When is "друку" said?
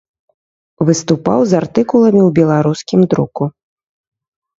3.13-3.43